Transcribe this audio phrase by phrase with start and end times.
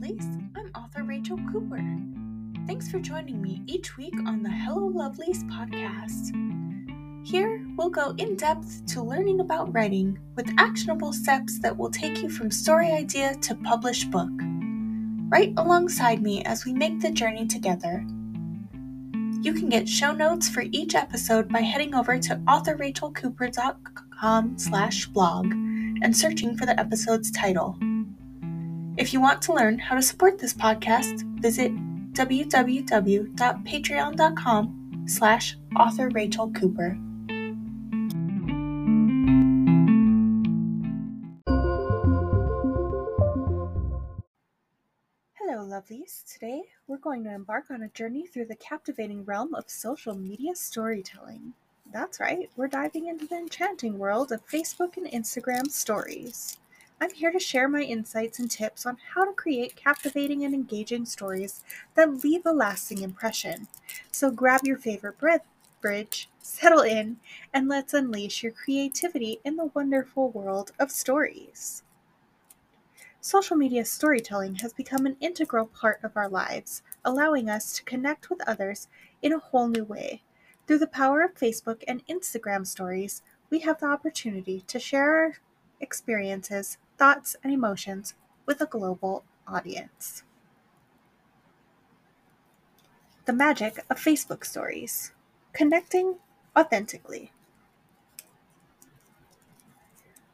[0.00, 1.84] I'm author Rachel Cooper.
[2.66, 6.34] Thanks for joining me each week on the Hello Lovelies podcast.
[7.26, 12.22] Here, we'll go in depth to learning about writing with actionable steps that will take
[12.22, 14.30] you from story idea to published book.
[15.28, 18.02] Right alongside me as we make the journey together.
[19.42, 25.52] You can get show notes for each episode by heading over to authorrachelcooper.com slash blog
[25.52, 27.76] and searching for the episode's title.
[28.98, 31.72] If you want to learn how to support this podcast, visit
[32.12, 36.98] www.patreon.com slash author Rachel Cooper.
[45.38, 46.22] Hello, lovelies.
[46.30, 50.54] Today we're going to embark on a journey through the captivating realm of social media
[50.54, 51.54] storytelling.
[51.90, 56.58] That's right, we're diving into the enchanting world of Facebook and Instagram stories.
[57.02, 61.04] I'm here to share my insights and tips on how to create captivating and engaging
[61.04, 61.64] stories
[61.96, 63.66] that leave a lasting impression.
[64.12, 65.16] So grab your favorite
[65.80, 67.16] bridge, settle in,
[67.52, 71.82] and let's unleash your creativity in the wonderful world of stories.
[73.20, 78.30] Social media storytelling has become an integral part of our lives, allowing us to connect
[78.30, 78.86] with others
[79.22, 80.22] in a whole new way.
[80.68, 85.32] Through the power of Facebook and Instagram stories, we have the opportunity to share our
[85.80, 88.14] experiences, thoughts, and emotions
[88.46, 90.22] with a global audience.
[93.24, 95.10] The magic of Facebook stories
[95.52, 96.18] connecting
[96.56, 97.32] authentically.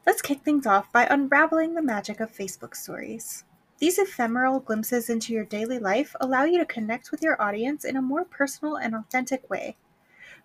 [0.06, 3.44] Let's kick things off by unraveling the magic of Facebook stories.
[3.78, 7.96] These ephemeral glimpses into your daily life allow you to connect with your audience in
[7.96, 9.78] a more personal and authentic way.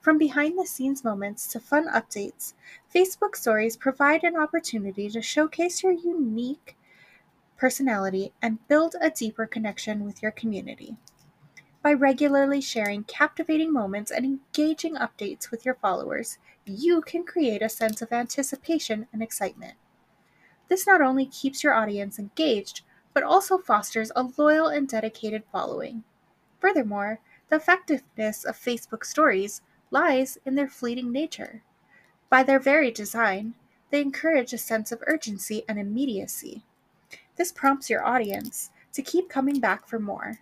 [0.04, 2.56] From behind the scenes moments to fun updates,
[2.94, 6.76] Facebook stories provide an opportunity to showcase your unique
[7.56, 10.98] personality and build a deeper connection with your community.
[11.82, 17.70] By regularly sharing captivating moments and engaging updates with your followers, you can create a
[17.70, 19.76] sense of anticipation and excitement.
[20.68, 22.82] This not only keeps your audience engaged,
[23.14, 26.04] but also fosters a loyal and dedicated following.
[26.60, 29.62] Furthermore, the effectiveness of Facebook stories
[29.94, 31.64] lies in their fleeting nature.
[32.30, 33.54] By their very design,
[33.92, 36.64] they encourage a sense of urgency and immediacy.
[37.36, 40.40] This prompts your audience to keep coming back for more,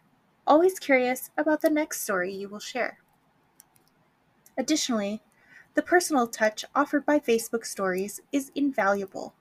[0.47, 2.99] always curious about the next story you will share.
[4.57, 5.21] Additionally,
[5.73, 9.33] the personal touch offered by Facebook stories is invaluable.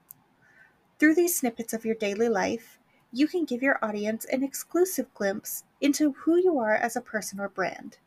[0.98, 2.78] Through these snippets of your daily life,
[3.12, 7.40] you can give your audience an exclusive glimpse into who you are as a person
[7.40, 7.98] or brand.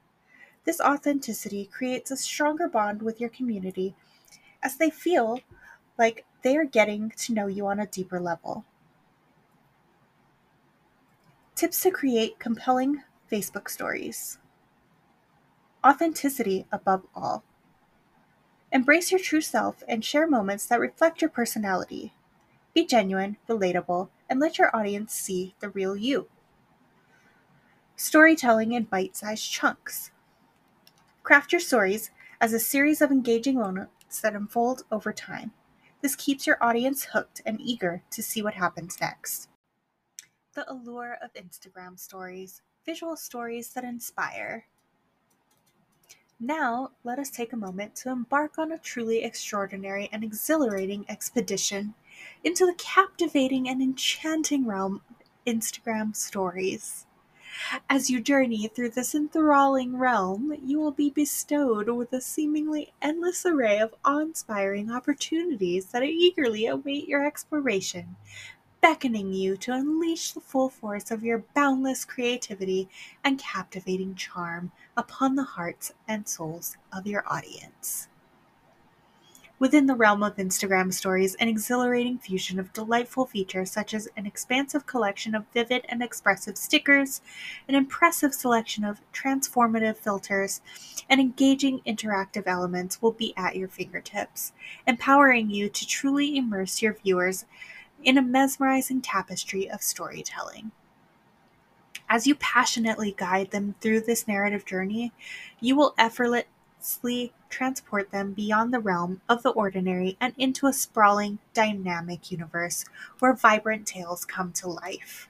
[0.65, 3.95] This authenticity creates a stronger bond with your community
[4.61, 5.41] as they feel
[5.97, 8.65] like they are getting to know you on a deeper level.
[11.55, 14.39] Tips to create compelling Facebook stories.
[15.85, 17.43] Authenticity above all.
[18.71, 22.13] Embrace your true self and share moments that reflect your personality.
[22.73, 26.27] Be genuine, relatable, and let your audience see the real you.
[27.95, 30.09] Storytelling in bite sized chunks.
[31.23, 32.11] Craft your stories
[32.41, 35.53] as a series of engaging moments that unfold over time.
[36.01, 39.47] This keeps your audience hooked and eager to see what happens next.
[40.53, 44.65] The allure of Instagram stories, visual stories that inspire.
[46.41, 51.93] Now, let us take a moment to embark on a truly extraordinary and exhilarating expedition
[52.43, 55.15] into the captivating and enchanting realm of
[55.47, 57.05] Instagram stories.
[57.89, 63.45] As you journey through this enthralling realm, you will be bestowed with a seemingly endless
[63.45, 68.15] array of awe inspiring opportunities that eagerly await your exploration,
[68.81, 72.89] beckoning you to unleash the full force of your boundless creativity
[73.23, 78.07] and captivating charm upon the hearts and souls of your audience.
[79.63, 84.25] Within the realm of Instagram stories, an exhilarating fusion of delightful features such as an
[84.25, 87.21] expansive collection of vivid and expressive stickers,
[87.69, 90.59] an impressive selection of transformative filters,
[91.09, 94.51] and engaging interactive elements will be at your fingertips,
[94.85, 97.45] empowering you to truly immerse your viewers
[98.03, 100.73] in a mesmerizing tapestry of storytelling.
[102.09, 105.13] As you passionately guide them through this narrative journey,
[105.61, 105.95] you will
[107.49, 112.85] transport them beyond the realm of the ordinary and into a sprawling, dynamic universe
[113.19, 115.29] where vibrant tales come to life,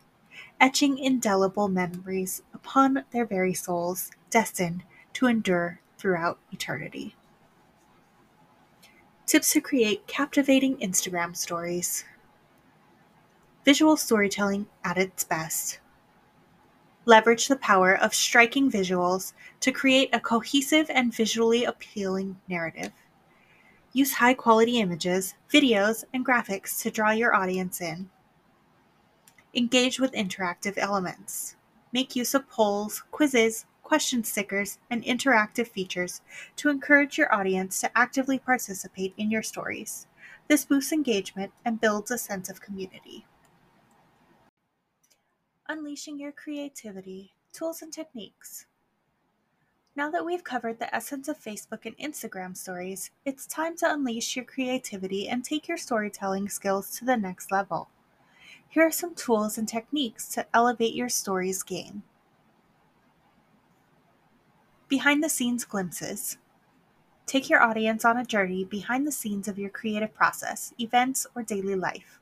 [0.60, 4.84] etching indelible memories upon their very souls, destined
[5.14, 7.16] to endure throughout eternity.
[9.26, 12.04] Tips to create captivating Instagram stories.
[13.64, 15.80] Visual storytelling at its best.
[17.06, 22.94] Leverage the power of striking visuals to create a cohesive and visually appealing narrative.
[23.92, 28.10] Use high quality images, videos, and graphics to draw your audience in.
[29.54, 31.56] Engage with interactive elements.
[31.92, 36.22] Make use of polls, quizzes, question stickers, and interactive features
[36.56, 40.08] to encourage your audience to actively participate in your stories.
[40.48, 43.26] This boosts engagement and builds a sense of community.
[45.74, 48.68] Unleashing your creativity, tools and techniques.
[49.96, 54.36] Now that we've covered the essence of Facebook and Instagram stories, it's time to unleash
[54.36, 57.90] your creativity and take your storytelling skills to the next level.
[58.70, 62.04] Here are some tools and techniques to elevate your story's game.
[64.88, 66.38] Behind the scenes glimpses.
[67.26, 71.42] Take your audience on a journey behind the scenes of your creative process, events, or
[71.42, 72.20] daily life.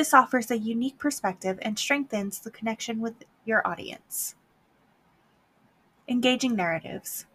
[0.00, 4.34] This offers a unique perspective and strengthens the connection with your audience.
[6.08, 7.26] Engaging narratives.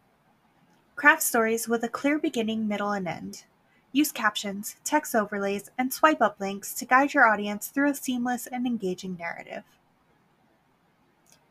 [0.95, 3.44] Craft stories with a clear beginning, middle, and end.
[3.91, 8.47] Use captions, text overlays, and swipe up links to guide your audience through a seamless
[8.47, 9.61] and engaging narrative.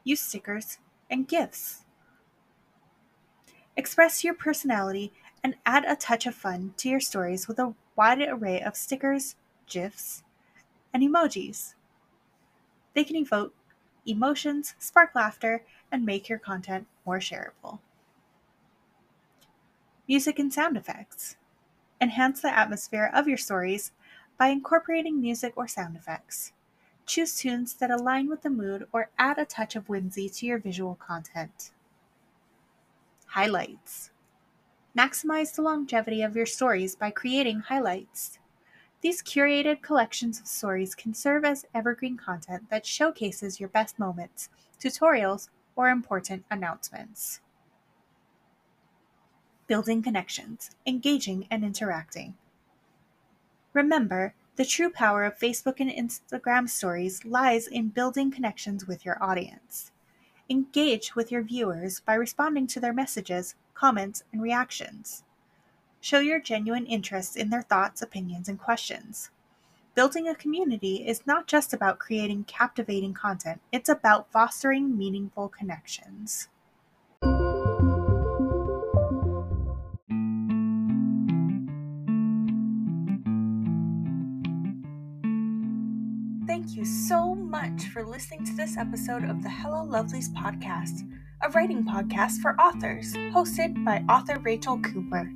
[0.02, 0.78] Use stickers
[1.08, 1.82] and GIFs.
[3.76, 5.12] Express your personality
[5.44, 9.36] and add a touch of fun to your stories with a wide array of stickers,
[9.68, 10.23] GIFs,
[10.94, 11.74] and emojis.
[12.94, 13.52] They can evoke
[14.06, 17.80] emotions, spark laughter, and make your content more shareable.
[20.06, 21.36] Music and sound effects.
[22.00, 23.92] Enhance the atmosphere of your stories
[24.38, 26.52] by incorporating music or sound effects.
[27.06, 30.58] Choose tunes that align with the mood or add a touch of whimsy to your
[30.58, 31.70] visual content.
[33.26, 34.10] Highlights.
[34.96, 38.38] Maximize the longevity of your stories by creating highlights.
[39.04, 44.48] These curated collections of stories can serve as evergreen content that showcases your best moments,
[44.80, 47.40] tutorials, or important announcements
[49.66, 52.34] building connections, engaging, and interacting.
[53.74, 59.22] Remember, the true power of Facebook and Instagram stories lies in building connections with your
[59.22, 59.92] audience.
[60.48, 65.24] Engage with your viewers by responding to their messages, comments, and reactions.
[66.04, 69.30] Show your genuine interest in their thoughts, opinions, and questions.
[69.94, 76.48] Building a community is not just about creating captivating content, it's about fostering meaningful connections.
[86.46, 91.10] Thank you so much for listening to this episode of the Hello Lovelies podcast,
[91.42, 95.30] a writing podcast for authors, hosted by author Rachel Cooper.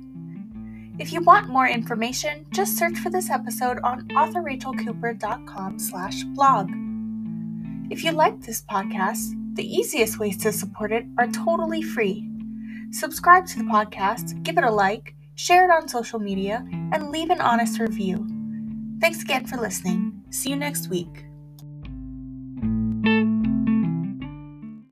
[0.99, 6.69] If you want more information, just search for this episode on authorrachelcooper.com slash blog.
[7.89, 12.29] If you like this podcast, the easiest ways to support it are totally free.
[12.91, 17.29] Subscribe to the podcast, give it a like, share it on social media, and leave
[17.29, 18.27] an honest review.
[18.99, 20.21] Thanks again for listening.
[20.31, 21.28] See you next week.